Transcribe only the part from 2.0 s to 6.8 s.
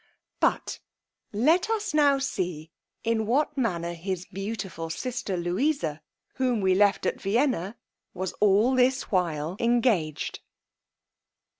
see in what manner his beautiful sister Louisa, whom we